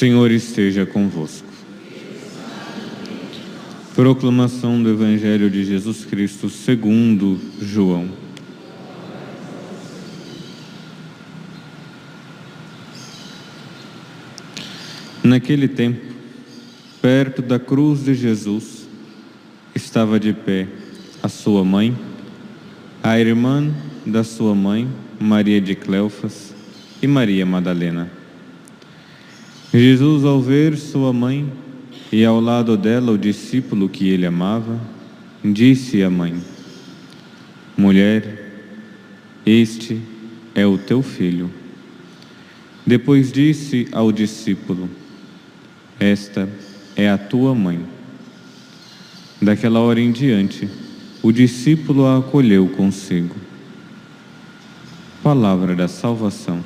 Senhor 0.00 0.30
esteja 0.30 0.86
convosco. 0.86 1.46
Proclamação 3.94 4.82
do 4.82 4.88
Evangelho 4.88 5.50
de 5.50 5.62
Jesus 5.62 6.06
Cristo 6.06 6.48
segundo 6.48 7.38
João. 7.60 8.08
Naquele 15.22 15.68
tempo, 15.68 16.00
perto 17.00 17.40
da 17.40 17.58
cruz 17.58 18.04
de 18.04 18.14
Jesus, 18.14 18.86
estava 19.74 20.20
de 20.20 20.32
pé 20.32 20.68
a 21.22 21.28
sua 21.28 21.64
mãe, 21.64 21.96
a 23.02 23.18
irmã 23.18 23.72
da 24.04 24.22
sua 24.22 24.54
mãe, 24.54 24.88
Maria 25.18 25.60
de 25.60 25.74
Cleofas 25.74 26.54
e 27.02 27.06
Maria 27.06 27.46
Madalena. 27.46 28.10
Jesus, 29.72 30.24
ao 30.24 30.40
ver 30.40 30.76
sua 30.76 31.12
mãe 31.12 31.50
e 32.12 32.24
ao 32.24 32.40
lado 32.40 32.76
dela 32.76 33.12
o 33.12 33.18
discípulo 33.18 33.88
que 33.88 34.08
ele 34.08 34.26
amava, 34.26 34.78
disse 35.44 36.02
à 36.02 36.10
mãe: 36.10 36.34
Mulher, 37.76 38.52
este 39.46 40.00
é 40.54 40.66
o 40.66 40.76
teu 40.76 41.02
filho. 41.02 41.50
Depois 42.86 43.30
disse 43.30 43.88
ao 43.92 44.10
discípulo: 44.10 44.90
Esta 45.98 46.42
é 46.42 46.69
a 47.08 47.18
tua 47.18 47.54
mãe. 47.54 47.84
Daquela 49.40 49.80
hora 49.80 50.00
em 50.00 50.12
diante, 50.12 50.68
o 51.22 51.32
discípulo 51.32 52.06
a 52.06 52.18
acolheu 52.18 52.68
consigo. 52.68 53.36
Palavra 55.22 55.74
da 55.74 55.88
salvação. 55.88 56.64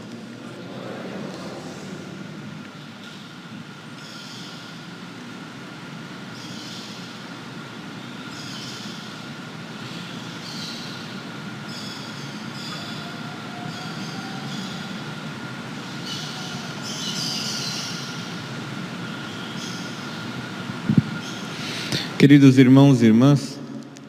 Queridos 22.24 22.56
irmãos 22.56 23.02
e 23.02 23.04
irmãs, 23.04 23.60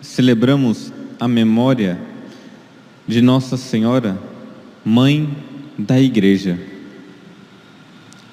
celebramos 0.02 0.90
a 1.20 1.28
memória 1.28 2.00
de 3.06 3.22
Nossa 3.22 3.58
Senhora, 3.58 4.18
Mãe 4.86 5.36
da 5.78 6.00
Igreja. 6.00 6.58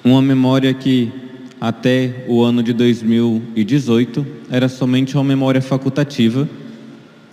Uma 0.01 0.21
memória 0.21 0.73
que 0.73 1.11
até 1.59 2.23
o 2.29 2.41
ano 2.41 2.63
de 2.63 2.71
2018 2.71 4.25
era 4.49 4.69
somente 4.69 5.17
uma 5.17 5.23
memória 5.25 5.61
facultativa, 5.61 6.47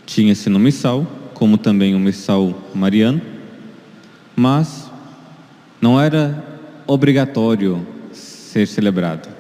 tinha-se 0.05 0.51
no 0.51 0.59
missal, 0.59 1.07
como 1.35 1.57
também 1.57 1.95
o 1.95 2.01
missal 2.01 2.61
mariano, 2.75 3.23
mas 4.35 4.91
não 5.81 6.01
era 6.01 6.45
obrigatório 6.85 7.87
ser 8.13 8.67
celebrado. 8.67 9.40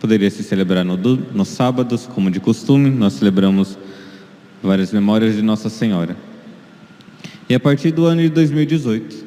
Poderia 0.00 0.30
se 0.30 0.42
celebrar 0.42 0.84
no, 0.84 0.96
nos 0.96 1.48
sábados, 1.48 2.06
como 2.06 2.30
de 2.30 2.40
costume, 2.40 2.90
nós 2.90 3.14
celebramos 3.14 3.78
várias 4.62 4.92
memórias 4.92 5.34
de 5.34 5.42
Nossa 5.42 5.68
Senhora. 5.68 6.16
E 7.48 7.54
a 7.54 7.60
partir 7.60 7.92
do 7.92 8.06
ano 8.06 8.20
de 8.20 8.28
2018, 8.28 9.24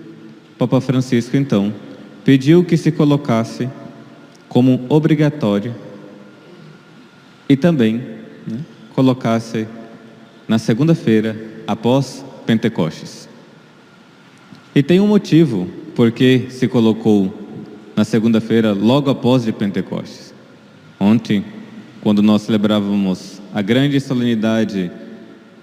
Papa 0.58 0.82
Francisco, 0.82 1.38
então, 1.38 1.74
pediu 2.26 2.64
que 2.64 2.76
se 2.76 2.92
colocasse 2.92 3.70
como 4.48 4.86
obrigatório 4.90 5.74
e 7.48 7.56
também 7.56 8.04
né, 8.46 8.60
colocasse 8.94 9.68
na 10.48 10.60
segunda-feira 10.60 11.36
após 11.66 12.26
Pentecostes. 12.46 13.30
E 14.76 14.84
tem 14.84 15.00
um 15.00 15.08
motivo 15.08 15.68
porque 15.96 16.48
se 16.50 16.68
colocou 16.68 17.34
na 17.96 18.04
segunda-feira 18.04 18.74
logo 18.74 19.10
após 19.10 19.44
de 19.44 19.52
Pentecostes. 19.52 20.29
Ontem, 21.00 21.46
quando 22.02 22.22
nós 22.22 22.42
celebrávamos 22.42 23.42
a 23.54 23.62
grande 23.62 24.00
solenidade 24.02 24.92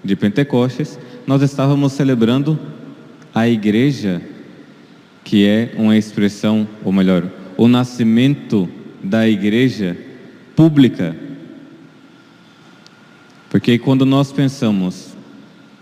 de 0.03 0.15
Pentecostes, 0.15 0.97
nós 1.27 1.41
estávamos 1.43 1.93
celebrando 1.93 2.59
a 3.35 3.47
igreja, 3.47 4.19
que 5.23 5.45
é 5.45 5.73
uma 5.77 5.95
expressão, 5.95 6.67
ou 6.83 6.91
melhor, 6.91 7.29
o 7.55 7.67
nascimento 7.67 8.67
da 9.03 9.29
igreja 9.29 9.95
pública. 10.55 11.15
Porque 13.49 13.77
quando 13.77 14.05
nós 14.05 14.31
pensamos 14.31 15.15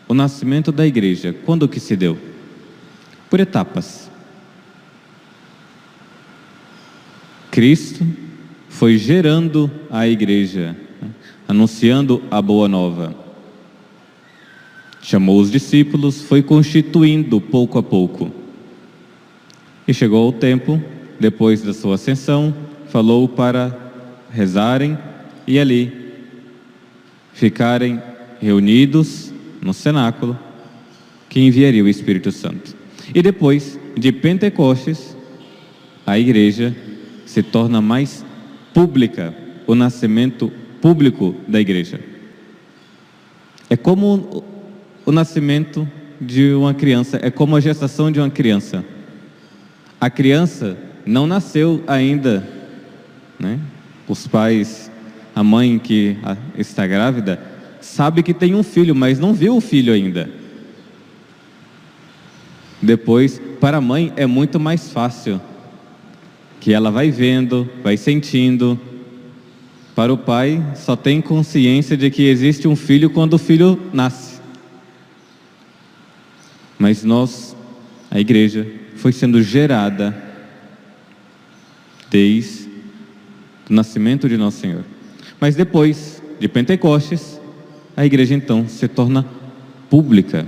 o 0.07 0.13
nascimento 0.13 0.71
da 0.71 0.85
igreja, 0.85 1.33
quando 1.45 1.67
que 1.67 1.79
se 1.79 1.95
deu? 1.95 2.17
Por 3.29 3.39
etapas. 3.39 4.09
Cristo 7.49 8.05
foi 8.75 8.97
gerando 8.97 9.71
a 9.89 10.05
igreja, 10.05 10.75
anunciando 11.47 12.21
a 12.29 12.41
boa 12.41 12.67
nova. 12.67 13.15
Chamou 15.01 15.39
os 15.39 15.49
discípulos, 15.49 16.23
foi 16.23 16.43
constituindo 16.43 17.39
pouco 17.39 17.79
a 17.79 17.83
pouco. 17.83 18.29
E 19.87 19.93
chegou 19.93 20.27
o 20.27 20.33
tempo, 20.33 20.81
depois 21.17 21.61
da 21.61 21.73
sua 21.73 21.95
ascensão, 21.95 22.53
falou 22.89 23.29
para 23.29 23.73
rezarem 24.29 24.97
e 25.47 25.57
ali 25.57 26.11
ficarem 27.31 28.01
reunidos 28.41 29.31
no 29.61 29.73
cenáculo 29.73 30.37
que 31.29 31.39
enviaria 31.39 31.83
o 31.83 31.87
Espírito 31.87 32.29
Santo. 32.29 32.75
E 33.13 33.21
depois 33.21 33.79
de 33.97 34.11
Pentecostes, 34.11 35.15
a 36.05 36.19
igreja 36.19 36.75
se 37.25 37.41
torna 37.41 37.79
mais 37.81 38.25
pública, 38.75 39.33
o 39.65 39.73
nascimento 39.73 40.51
público 40.81 41.33
da 41.47 41.61
igreja. 41.61 41.97
É 43.69 43.77
como 43.77 44.43
o 45.05 45.11
nascimento 45.13 45.89
de 46.19 46.51
uma 46.53 46.73
criança, 46.73 47.17
é 47.21 47.31
como 47.31 47.55
a 47.55 47.61
gestação 47.61 48.11
de 48.11 48.19
uma 48.19 48.29
criança. 48.29 48.83
A 49.99 50.09
criança 50.09 50.77
não 51.05 51.25
nasceu 51.25 51.85
ainda, 51.87 52.45
né? 53.39 53.61
Os 54.09 54.27
pais, 54.27 54.91
a 55.33 55.41
mãe 55.41 55.79
que 55.79 56.17
está 56.57 56.85
grávida, 56.85 57.39
sabe 57.79 58.21
que 58.23 58.33
tem 58.33 58.55
um 58.55 58.63
filho, 58.63 58.93
mas 58.93 59.17
não 59.17 59.33
viu 59.33 59.55
o 59.55 59.61
filho 59.61 59.93
ainda. 59.93 60.29
Depois, 62.81 63.41
para 63.61 63.77
a 63.77 63.81
mãe 63.81 64.11
é 64.17 64.25
muito 64.25 64.59
mais 64.59 64.91
fácil 64.91 65.39
que 66.59 66.73
ela 66.73 66.89
vai 66.91 67.11
vendo, 67.11 67.69
vai 67.83 67.97
sentindo. 67.97 68.79
Para 69.95 70.11
o 70.11 70.17
pai, 70.17 70.61
só 70.75 70.95
tem 70.95 71.21
consciência 71.21 71.95
de 71.95 72.09
que 72.09 72.23
existe 72.23 72.67
um 72.67 72.75
filho 72.75 73.09
quando 73.09 73.35
o 73.35 73.37
filho 73.37 73.79
nasce. 73.93 74.41
Mas 76.77 77.03
nós, 77.03 77.55
a 78.11 78.19
igreja, 78.19 78.67
foi 78.95 79.11
sendo 79.13 79.41
gerada 79.41 80.15
desde 82.09 82.69
o 83.69 83.73
nascimento 83.73 84.27
de 84.27 84.37
Nosso 84.37 84.59
Senhor. 84.59 84.83
Mas 85.39 85.55
depois 85.55 86.21
de 86.39 86.47
Pentecostes, 86.47 87.39
a 87.95 88.05
igreja 88.05 88.33
então 88.33 88.67
se 88.67 88.87
torna 88.87 89.25
pública, 89.89 90.45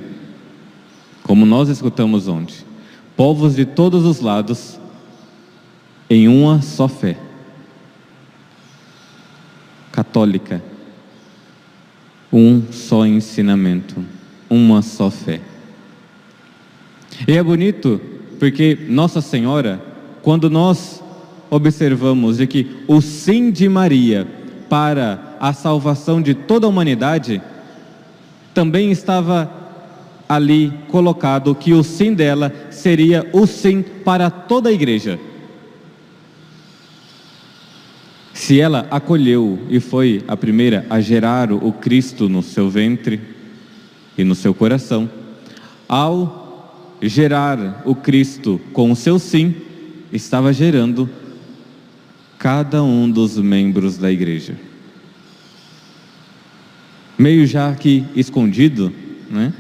como 1.23 1.45
nós 1.45 1.69
escutamos 1.69 2.27
ontem. 2.27 2.55
Povos 3.15 3.55
de 3.55 3.65
todos 3.65 4.05
os 4.05 4.19
lados 4.19 4.79
em 6.09 6.27
uma 6.27 6.61
só 6.61 6.87
fé 6.87 7.17
católica, 9.91 10.61
um 12.31 12.61
só 12.71 13.03
ensinamento, 13.05 14.05
uma 14.47 14.83
só 14.83 15.09
fé. 15.09 15.41
E 17.27 17.35
é 17.35 17.41
bonito 17.41 17.99
porque 18.37 18.77
Nossa 18.87 19.21
Senhora, 19.21 19.81
quando 20.21 20.51
nós 20.51 21.03
observamos 21.49 22.37
de 22.37 22.45
que 22.45 22.77
o 22.87 23.01
sim 23.01 23.49
de 23.49 23.67
Maria 23.67 24.27
para 24.69 25.35
a 25.39 25.51
salvação 25.51 26.21
de 26.21 26.35
toda 26.35 26.67
a 26.67 26.69
humanidade, 26.69 27.41
também 28.53 28.91
estava 28.91 29.51
ali 30.29 30.71
colocado 30.89 31.55
que 31.55 31.73
o 31.73 31.83
sim 31.83 32.13
dela 32.13 32.53
seria 32.69 33.27
o 33.33 33.47
sim 33.47 33.81
para 33.81 34.29
toda 34.29 34.69
a 34.69 34.73
igreja. 34.73 35.19
Se 38.47 38.61
ela 38.61 38.87
acolheu 38.89 39.59
e 39.69 39.77
foi 39.77 40.23
a 40.25 40.37
primeira 40.37 40.85
a 40.89 41.01
gerar 41.01 41.51
o 41.51 41.69
Cristo 41.73 42.29
no 42.29 42.41
seu 42.41 42.69
ventre 42.69 43.19
e 44.17 44.23
no 44.23 44.33
seu 44.33 44.53
coração, 44.53 45.09
ao 45.85 46.95
gerar 47.01 47.83
o 47.83 47.93
Cristo 47.93 48.57
com 48.71 48.89
o 48.89 48.95
seu 48.95 49.19
sim, 49.19 49.53
estava 50.13 50.53
gerando 50.53 51.09
cada 52.39 52.81
um 52.81 53.11
dos 53.11 53.37
membros 53.37 53.97
da 53.97 54.09
igreja. 54.09 54.55
Meio 57.17 57.45
já 57.45 57.75
que 57.75 58.05
escondido, 58.15 58.93
né? 59.29 59.51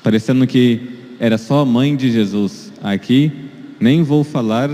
Parecendo 0.00 0.46
que 0.46 0.80
era 1.18 1.36
só 1.36 1.62
a 1.62 1.66
mãe 1.66 1.96
de 1.96 2.12
Jesus. 2.12 2.72
Aqui 2.80 3.32
nem 3.80 4.04
vou 4.04 4.22
falar 4.22 4.70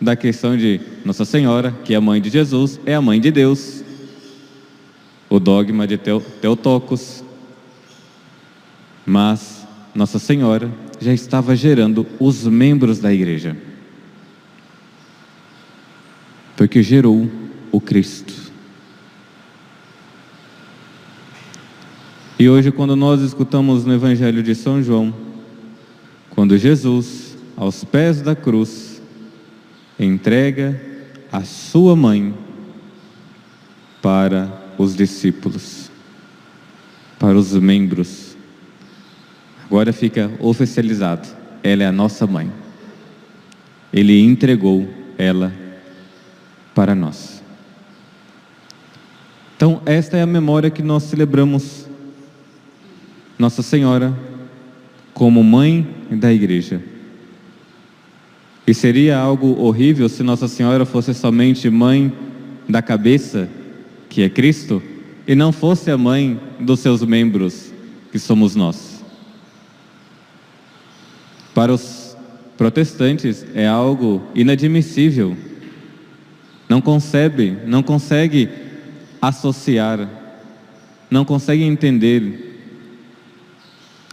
da 0.00 0.16
questão 0.16 0.56
de 0.56 0.80
Nossa 1.04 1.24
Senhora, 1.24 1.72
que 1.84 1.92
é 1.92 1.96
a 1.96 2.00
mãe 2.00 2.20
de 2.20 2.30
Jesus, 2.30 2.80
é 2.86 2.94
a 2.94 3.02
mãe 3.02 3.20
de 3.20 3.30
Deus. 3.30 3.84
O 5.28 5.38
dogma 5.38 5.86
de 5.86 5.98
Teotocos. 5.98 7.22
Mas 9.04 9.66
Nossa 9.94 10.18
Senhora 10.18 10.70
já 10.98 11.12
estava 11.12 11.54
gerando 11.54 12.06
os 12.18 12.44
membros 12.44 12.98
da 12.98 13.12
igreja. 13.12 13.56
Porque 16.56 16.82
gerou 16.82 17.30
o 17.70 17.80
Cristo. 17.80 18.50
E 22.38 22.48
hoje, 22.48 22.72
quando 22.72 22.96
nós 22.96 23.20
escutamos 23.20 23.84
no 23.84 23.92
Evangelho 23.92 24.42
de 24.42 24.54
São 24.54 24.82
João, 24.82 25.12
quando 26.30 26.56
Jesus, 26.56 27.36
aos 27.54 27.84
pés 27.84 28.22
da 28.22 28.34
cruz, 28.34 28.89
entrega 30.04 30.80
a 31.30 31.42
sua 31.42 31.94
mãe 31.94 32.34
para 34.00 34.50
os 34.78 34.96
discípulos, 34.96 35.90
para 37.18 37.36
os 37.36 37.52
membros. 37.52 38.36
Agora 39.66 39.92
fica 39.92 40.30
oficializado: 40.40 41.28
ela 41.62 41.82
é 41.82 41.86
a 41.86 41.92
nossa 41.92 42.26
mãe. 42.26 42.50
Ele 43.92 44.20
entregou 44.20 44.88
ela 45.18 45.52
para 46.74 46.94
nós. 46.94 47.42
Então, 49.56 49.82
esta 49.84 50.16
é 50.16 50.22
a 50.22 50.26
memória 50.26 50.70
que 50.70 50.82
nós 50.82 51.02
celebramos 51.02 51.86
Nossa 53.38 53.62
Senhora 53.62 54.16
como 55.12 55.44
mãe 55.44 55.86
da 56.10 56.32
igreja. 56.32 56.80
E 58.70 58.74
seria 58.74 59.18
algo 59.18 59.60
horrível 59.60 60.08
se 60.08 60.22
Nossa 60.22 60.46
Senhora 60.46 60.86
fosse 60.86 61.12
somente 61.12 61.68
mãe 61.68 62.12
da 62.68 62.80
cabeça, 62.80 63.48
que 64.08 64.22
é 64.22 64.28
Cristo, 64.28 64.80
e 65.26 65.34
não 65.34 65.50
fosse 65.50 65.90
a 65.90 65.98
mãe 65.98 66.38
dos 66.60 66.78
seus 66.78 67.02
membros, 67.02 67.72
que 68.12 68.18
somos 68.20 68.54
nós. 68.54 69.02
Para 71.52 71.72
os 71.72 72.16
protestantes 72.56 73.44
é 73.56 73.66
algo 73.66 74.22
inadmissível. 74.36 75.36
Não 76.68 76.80
concebe, 76.80 77.56
não 77.66 77.82
consegue 77.82 78.48
associar, 79.20 80.08
não 81.10 81.24
consegue 81.24 81.64
entender 81.64 82.60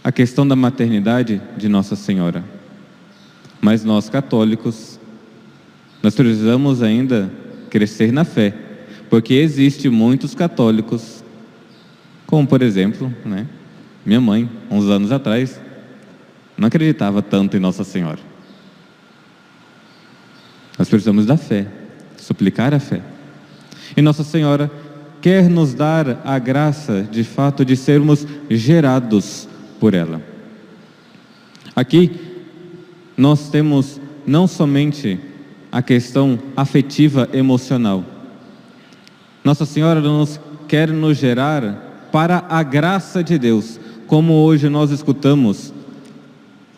a 0.02 0.10
questão 0.10 0.44
da 0.44 0.56
maternidade 0.56 1.40
de 1.56 1.68
Nossa 1.68 1.94
Senhora. 1.94 2.57
Mas 3.60 3.84
nós 3.84 4.08
católicos, 4.08 4.98
nós 6.02 6.14
precisamos 6.14 6.82
ainda 6.82 7.30
crescer 7.70 8.12
na 8.12 8.24
fé, 8.24 8.54
porque 9.10 9.34
existe 9.34 9.88
muitos 9.88 10.34
católicos, 10.34 11.24
como 12.26 12.46
por 12.46 12.62
exemplo, 12.62 13.12
né, 13.24 13.46
minha 14.04 14.20
mãe, 14.20 14.48
uns 14.70 14.86
anos 14.86 15.12
atrás, 15.12 15.60
não 16.56 16.68
acreditava 16.68 17.20
tanto 17.22 17.56
em 17.56 17.60
Nossa 17.60 17.84
Senhora. 17.84 18.20
Nós 20.78 20.88
precisamos 20.88 21.26
da 21.26 21.36
fé, 21.36 21.66
suplicar 22.16 22.72
a 22.72 22.78
fé. 22.78 23.02
E 23.96 24.02
Nossa 24.02 24.22
Senhora 24.22 24.70
quer 25.20 25.48
nos 25.48 25.74
dar 25.74 26.20
a 26.24 26.38
graça, 26.38 27.02
de 27.10 27.24
fato, 27.24 27.64
de 27.64 27.76
sermos 27.76 28.26
gerados 28.48 29.48
por 29.80 29.94
ela. 29.94 30.22
Aqui 31.74 32.27
nós 33.18 33.48
temos 33.50 34.00
não 34.24 34.46
somente 34.46 35.18
a 35.72 35.82
questão 35.82 36.38
afetiva 36.56 37.28
emocional. 37.32 38.04
Nossa 39.42 39.66
Senhora 39.66 40.00
nos 40.00 40.38
quer 40.68 40.88
nos 40.92 41.18
gerar 41.18 42.08
para 42.12 42.44
a 42.48 42.62
graça 42.62 43.22
de 43.24 43.36
Deus, 43.36 43.80
como 44.06 44.34
hoje 44.34 44.68
nós 44.68 44.92
escutamos 44.92 45.72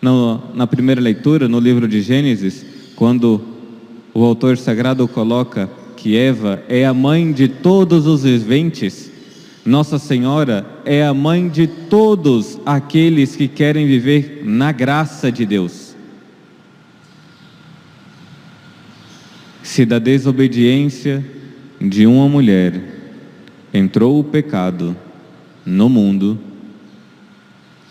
no, 0.00 0.40
na 0.54 0.66
primeira 0.66 1.00
leitura, 1.00 1.46
no 1.46 1.60
livro 1.60 1.86
de 1.86 2.00
Gênesis, 2.00 2.64
quando 2.96 3.42
o 4.14 4.24
autor 4.24 4.56
sagrado 4.56 5.06
coloca 5.06 5.68
que 5.94 6.16
Eva 6.16 6.62
é 6.68 6.86
a 6.86 6.94
mãe 6.94 7.32
de 7.32 7.48
todos 7.48 8.06
os 8.06 8.22
viventes, 8.22 9.10
Nossa 9.64 9.98
Senhora 9.98 10.66
é 10.86 11.04
a 11.04 11.12
mãe 11.12 11.48
de 11.48 11.66
todos 11.66 12.58
aqueles 12.64 13.36
que 13.36 13.46
querem 13.46 13.86
viver 13.86 14.42
na 14.42 14.72
graça 14.72 15.30
de 15.30 15.44
Deus. 15.44 15.79
Se 19.80 19.86
da 19.86 19.98
desobediência 19.98 21.24
de 21.80 22.06
uma 22.06 22.28
mulher 22.28 22.78
entrou 23.72 24.20
o 24.20 24.24
pecado 24.24 24.94
no 25.64 25.88
mundo, 25.88 26.38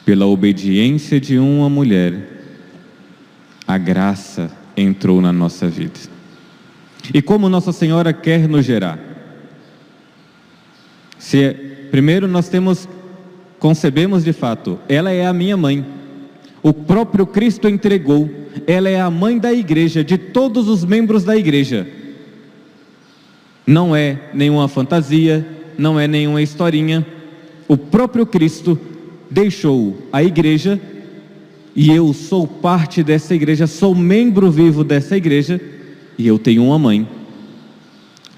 pela 0.06 0.28
obediência 0.28 1.20
de 1.20 1.40
uma 1.40 1.68
mulher, 1.68 2.44
a 3.66 3.76
graça 3.80 4.52
entrou 4.78 5.20
na 5.20 5.34
nossa 5.34 5.68
vida. 5.68 6.00
E 7.12 7.24
como 7.24 7.50
Nossa 7.50 7.72
Senhora 7.72 8.14
quer 8.14 8.48
nos 8.48 8.64
gerar? 8.68 9.00
Se 11.18 11.56
primeiro 11.90 12.28
nós 12.28 12.50
temos 12.50 12.88
concebemos 13.58 14.24
de 14.24 14.32
fato, 14.32 14.78
ela 14.88 15.10
é 15.10 15.26
a 15.26 15.34
minha 15.34 15.58
mãe. 15.58 15.84
O 16.62 16.74
próprio 16.74 17.26
Cristo 17.26 17.68
entregou 17.70 18.30
ela 18.68 18.90
é 18.90 19.00
a 19.00 19.10
mãe 19.10 19.38
da 19.38 19.54
igreja, 19.54 20.04
de 20.04 20.18
todos 20.18 20.68
os 20.68 20.84
membros 20.84 21.24
da 21.24 21.38
igreja. 21.38 21.88
Não 23.66 23.96
é 23.96 24.30
nenhuma 24.34 24.68
fantasia, 24.68 25.46
não 25.78 26.00
é 26.00 26.08
nenhuma 26.08 26.42
historinha. 26.42 27.06
O 27.68 27.78
próprio 27.78 28.26
Cristo 28.26 28.80
deixou 29.30 29.98
a 30.12 30.24
igreja 30.24 30.80
e 31.76 31.92
eu 31.92 32.14
sou 32.14 32.48
parte 32.48 33.04
dessa 33.04 33.36
igreja, 33.36 33.68
sou 33.68 33.94
membro 33.94 34.50
vivo 34.50 34.84
dessa 34.84 35.16
igreja 35.16 35.62
e 36.18 36.28
eu 36.28 36.40
tenho 36.40 36.64
uma 36.64 36.80
mãe. 36.80 37.08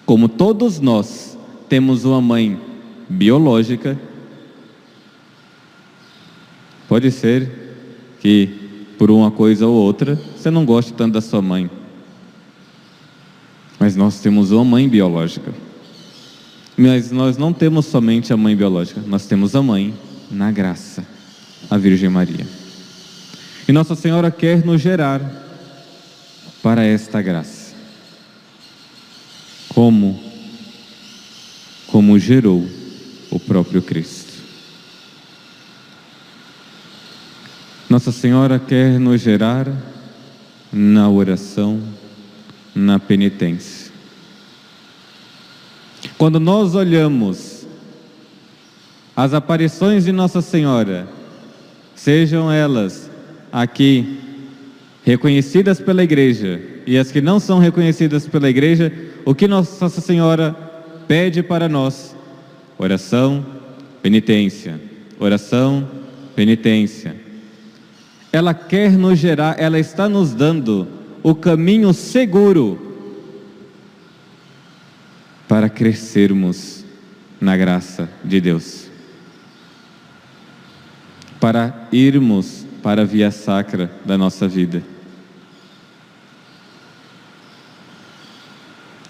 Como 0.06 0.28
todos 0.28 0.80
nós 0.80 1.38
temos 1.70 2.04
uma 2.04 2.20
mãe 2.20 2.60
biológica, 3.10 3.98
pode 6.90 7.10
ser 7.10 7.71
que 8.22 8.50
por 8.98 9.10
uma 9.10 9.32
coisa 9.32 9.66
ou 9.66 9.74
outra, 9.74 10.16
você 10.38 10.51
não 10.51 10.63
gosta 10.63 10.94
tanto 10.94 11.13
da 11.13 11.22
sua 11.22 11.42
mãe. 11.42 11.70
Mas 13.80 13.96
nós 13.96 14.20
temos 14.20 14.51
uma 14.51 14.63
mãe 14.63 14.88
biológica. 14.88 15.51
Mas 16.78 17.12
nós 17.12 17.36
não 17.36 17.51
temos 17.51 17.88
somente 17.88 18.32
a 18.32 18.38
mãe 18.38 18.56
biológica, 18.56 19.01
nós 19.06 19.25
temos 19.25 19.56
a 19.56 19.62
mãe 19.62 19.94
na 20.30 20.51
graça, 20.51 21.04
a 21.70 21.78
Virgem 21.78 22.10
Maria. 22.10 22.48
E 23.68 23.72
Nossa 23.72 23.96
Senhora 23.96 24.30
quer 24.30 24.63
nos 24.63 24.82
gerar 24.82 25.22
para 26.62 26.84
esta 26.84 27.22
graça. 27.22 27.74
Como? 29.70 30.20
Como 31.88 32.20
gerou 32.20 32.68
o 33.32 33.40
próprio 33.40 33.82
Cristo. 33.82 34.21
Nossa 37.92 38.14
Senhora 38.14 38.58
quer 38.58 38.98
nos 38.98 39.20
gerar 39.20 39.68
na 40.72 41.10
oração, 41.10 41.82
na 42.74 42.98
penitência. 42.98 43.92
Quando 46.18 46.40
nós 46.40 46.74
olhamos 46.74 47.68
as 49.14 49.34
aparições 49.34 50.06
de 50.06 50.14
Nossa 50.14 50.42
Senhora, 50.42 51.06
sejam 51.94 52.50
elas 52.50 53.12
aqui 53.52 54.22
reconhecidas 55.04 55.82
pela 55.82 56.02
igreja 56.02 56.62
e 56.88 56.98
as 56.98 57.12
que 57.12 57.20
não 57.20 57.42
são 57.42 57.60
reconhecidas 57.60 58.26
pela 58.26 58.50
igreja, 58.50 58.90
o 59.26 59.36
que 59.36 59.50
Nossa 59.50 59.90
Senhora 59.90 60.56
pede 61.10 61.44
para 61.44 61.68
nós? 61.68 62.16
Oração, 62.78 63.46
penitência. 64.02 64.80
Oração, 65.20 65.86
penitência 66.34 67.21
ela 68.32 68.54
quer 68.54 68.92
nos 68.92 69.20
gerar, 69.20 69.60
ela 69.60 69.78
está 69.78 70.08
nos 70.08 70.34
dando 70.34 70.88
o 71.22 71.36
caminho 71.36 71.94
seguro 71.94 72.90
para 75.48 75.70
crescermos 75.70 76.86
na 77.40 77.58
graça 77.58 78.10
de 78.24 78.40
Deus, 78.40 78.88
para 81.40 81.90
irmos 81.92 82.66
para 82.82 83.02
a 83.02 83.06
via 83.06 83.32
sacra 83.32 83.92
da 84.06 84.18
nossa 84.18 84.48
vida. 84.48 84.82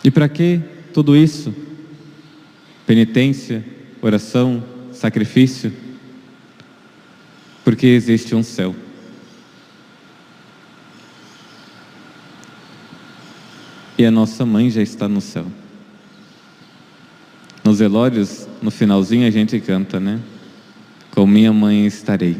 E 0.03 0.09
para 0.09 0.27
que 0.27 0.59
tudo 0.93 1.15
isso? 1.15 1.53
Penitência, 2.87 3.63
oração, 4.01 4.63
sacrifício? 4.91 5.71
Porque 7.63 7.85
existe 7.85 8.33
um 8.33 8.41
céu. 8.41 8.75
E 14.01 14.05
a 14.05 14.09
nossa 14.09 14.43
mãe 14.47 14.67
já 14.67 14.81
está 14.81 15.07
no 15.07 15.21
céu. 15.21 15.45
Nos 17.63 17.77
velórios, 17.77 18.47
no 18.59 18.71
finalzinho, 18.71 19.27
a 19.27 19.29
gente 19.29 19.59
canta, 19.59 19.99
né? 19.99 20.19
Com 21.11 21.27
minha 21.27 21.53
mãe 21.53 21.85
estarei. 21.85 22.35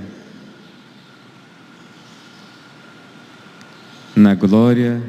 Na 4.16 4.34
glória 4.34 5.04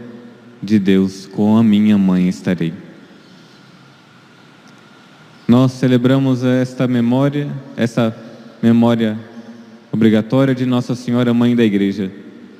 de 0.62 0.78
Deus, 0.78 1.24
com 1.24 1.56
a 1.56 1.62
minha 1.62 1.96
mãe 1.96 2.28
estarei. 2.28 2.74
Nós 5.48 5.72
celebramos 5.72 6.44
esta 6.44 6.86
memória, 6.86 7.50
essa 7.78 8.14
memória 8.62 9.18
obrigatória 9.90 10.54
de 10.54 10.66
Nossa 10.66 10.94
Senhora 10.94 11.32
Mãe 11.32 11.56
da 11.56 11.64
Igreja. 11.64 12.12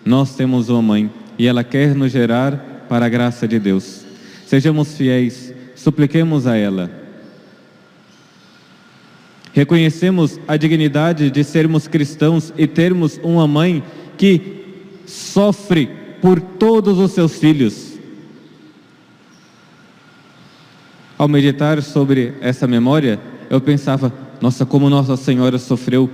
Nós 0.02 0.34
temos 0.34 0.70
uma 0.70 0.80
mãe 0.80 1.12
e 1.38 1.46
ela 1.46 1.62
quer 1.62 1.94
nos 1.94 2.10
gerar 2.10 2.71
para 2.88 3.06
a 3.06 3.08
graça 3.08 3.46
de 3.46 3.58
Deus. 3.58 4.04
Sejamos 4.46 4.94
fiéis, 4.96 5.52
supliquemos 5.74 6.46
a 6.46 6.56
ela. 6.56 6.90
Reconhecemos 9.52 10.40
a 10.48 10.56
dignidade 10.56 11.30
de 11.30 11.44
sermos 11.44 11.86
cristãos 11.86 12.52
e 12.56 12.66
termos 12.66 13.20
uma 13.22 13.46
mãe 13.46 13.82
que 14.16 14.64
sofre 15.06 15.90
por 16.20 16.40
todos 16.40 16.98
os 16.98 17.12
seus 17.12 17.36
filhos 17.36 17.92
Ao 21.22 21.28
meditar 21.28 21.80
sobre 21.84 22.34
essa 22.40 22.66
memória, 22.66 23.20
eu 23.48 23.60
pensava: 23.60 24.12
nossa, 24.40 24.66
como 24.66 24.90
Nossa 24.90 25.16
Senhora 25.16 25.56
sofreu 25.56 26.10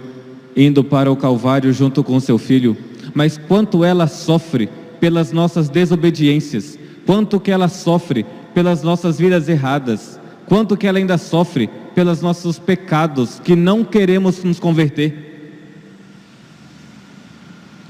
indo 0.54 0.84
para 0.84 1.10
o 1.10 1.16
Calvário 1.16 1.72
junto 1.72 2.04
com 2.04 2.20
seu 2.20 2.36
filho, 2.36 2.76
mas 3.14 3.38
quanto 3.38 3.82
ela 3.82 4.06
sofre 4.06 4.68
pelas 5.00 5.32
nossas 5.32 5.68
desobediências, 5.68 6.78
quanto 7.06 7.40
que 7.40 7.50
ela 7.50 7.68
sofre 7.68 8.24
pelas 8.54 8.82
nossas 8.82 9.18
vidas 9.18 9.48
erradas, 9.48 10.18
quanto 10.46 10.76
que 10.76 10.86
ela 10.86 10.98
ainda 10.98 11.18
sofre 11.18 11.68
pelos 11.94 12.20
nossos 12.20 12.58
pecados 12.58 13.40
que 13.40 13.56
não 13.56 13.84
queremos 13.84 14.42
nos 14.44 14.58
converter. 14.60 15.26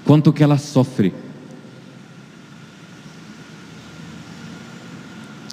Quanto 0.05 0.33
que 0.33 0.43
ela 0.43 0.57
sofre 0.57 1.12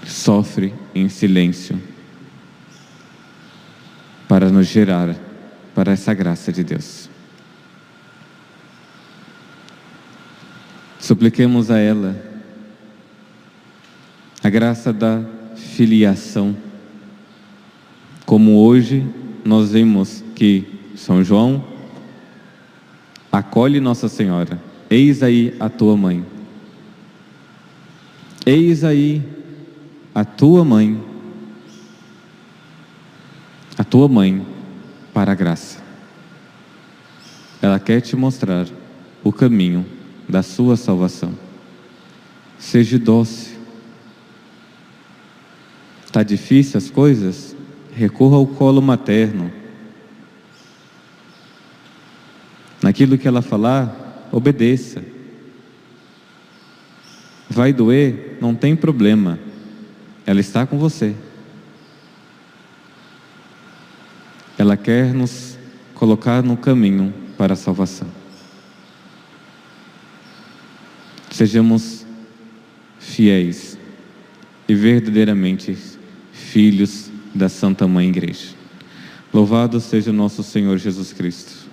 sofre 0.06 0.74
em 0.96 1.08
silêncio 1.08 1.80
para 4.28 4.50
nos 4.50 4.66
gerar 4.66 5.16
para 5.76 5.92
essa 5.92 6.14
graça 6.14 6.52
de 6.52 6.64
Deus. 6.64 7.10
Supliquemos 11.06 11.70
a 11.70 11.78
ela 11.78 12.16
a 14.44 14.50
graça 14.50 14.92
da 14.92 15.22
filiação, 15.56 16.58
como 18.26 18.58
hoje 18.58 19.08
nós 19.46 19.74
vimos 19.74 20.24
que 20.34 20.66
São 20.96 21.24
João 21.24 21.64
acolhe 23.32 23.80
Nossa 23.80 24.10
Senhora, 24.10 24.60
eis 24.90 25.22
aí 25.22 25.56
a 25.60 25.70
tua 25.70 25.96
mãe, 25.96 26.26
eis 28.44 28.84
aí 28.84 29.22
a 30.12 30.26
tua 30.26 30.66
mãe, 30.66 31.00
a 33.78 33.84
tua 33.84 34.08
mãe 34.08 34.44
para 35.14 35.34
a 35.34 35.36
graça. 35.36 35.84
Ela 37.62 37.80
quer 37.80 38.02
te 38.02 38.16
mostrar 38.16 38.66
o 39.24 39.32
caminho 39.32 39.86
da 40.28 40.42
sua 40.42 40.76
salvação. 40.76 41.34
Seja 42.58 42.98
doce. 42.98 43.56
Está 46.06 46.24
difícil 46.24 46.78
as 46.78 46.90
coisas? 46.90 47.56
Recorra 47.94 48.38
ao 48.38 48.48
colo 48.48 48.82
materno. 48.82 49.52
Naquilo 52.82 53.18
que 53.18 53.28
ela 53.28 53.42
falar, 53.42 54.28
obedeça. 54.32 55.04
Vai 57.50 57.74
doer? 57.74 58.38
Não 58.42 58.56
tem 58.56 58.76
problema. 58.76 59.40
Ela 60.26 60.40
está 60.40 60.66
com 60.66 60.78
você. 60.78 61.16
Ela 64.58 64.78
quer 64.78 65.14
nos 65.14 65.58
colocar 65.94 66.42
no 66.42 66.56
caminho 66.56 67.14
para 67.38 67.54
a 67.54 67.58
salvação. 67.58 68.25
Sejamos 71.36 72.06
fiéis 72.98 73.78
e 74.70 74.74
verdadeiramente 74.74 75.78
filhos 76.32 77.12
da 77.34 77.50
Santa 77.50 77.86
Mãe 77.86 78.08
Igreja. 78.08 78.56
Louvado 79.34 79.82
seja 79.82 80.12
o 80.12 80.14
nosso 80.14 80.42
Senhor 80.44 80.78
Jesus 80.78 81.12
Cristo. 81.12 81.70